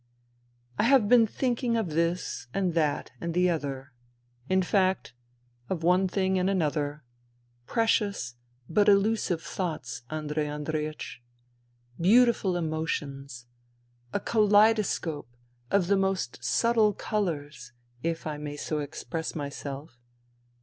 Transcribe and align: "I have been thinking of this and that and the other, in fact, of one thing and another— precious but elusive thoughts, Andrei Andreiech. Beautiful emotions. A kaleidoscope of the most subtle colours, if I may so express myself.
"I 0.79 0.83
have 0.85 1.07
been 1.07 1.27
thinking 1.27 1.77
of 1.77 1.91
this 1.91 2.47
and 2.55 2.73
that 2.73 3.11
and 3.21 3.35
the 3.35 3.51
other, 3.51 3.93
in 4.49 4.63
fact, 4.63 5.13
of 5.69 5.83
one 5.83 6.07
thing 6.07 6.39
and 6.39 6.49
another— 6.49 7.03
precious 7.67 8.33
but 8.67 8.89
elusive 8.89 9.43
thoughts, 9.43 10.01
Andrei 10.09 10.47
Andreiech. 10.47 11.19
Beautiful 11.99 12.57
emotions. 12.57 13.45
A 14.11 14.19
kaleidoscope 14.19 15.29
of 15.69 15.85
the 15.85 15.97
most 15.97 16.43
subtle 16.43 16.93
colours, 16.93 17.71
if 18.01 18.25
I 18.25 18.37
may 18.39 18.57
so 18.57 18.79
express 18.79 19.35
myself. 19.35 19.99